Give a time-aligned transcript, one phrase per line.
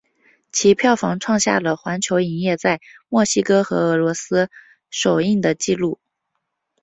[0.51, 4.49] 其票房创下了环球影业在墨西哥和俄罗斯
[4.89, 5.99] 首映的纪录。